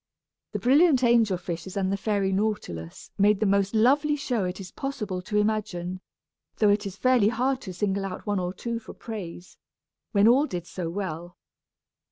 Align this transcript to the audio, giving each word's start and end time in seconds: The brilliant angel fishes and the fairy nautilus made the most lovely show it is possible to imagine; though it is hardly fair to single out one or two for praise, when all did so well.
The 0.53 0.57
brilliant 0.57 1.03
angel 1.03 1.37
fishes 1.37 1.77
and 1.77 1.91
the 1.91 1.95
fairy 1.95 2.31
nautilus 2.31 3.11
made 3.19 3.39
the 3.39 3.45
most 3.45 3.75
lovely 3.75 4.15
show 4.15 4.45
it 4.45 4.59
is 4.59 4.71
possible 4.71 5.21
to 5.21 5.37
imagine; 5.37 6.01
though 6.57 6.69
it 6.69 6.87
is 6.87 6.97
hardly 7.03 7.29
fair 7.29 7.55
to 7.57 7.71
single 7.71 8.05
out 8.05 8.25
one 8.25 8.39
or 8.39 8.51
two 8.51 8.79
for 8.79 8.95
praise, 8.95 9.57
when 10.11 10.27
all 10.27 10.47
did 10.47 10.65
so 10.65 10.89
well. 10.89 11.37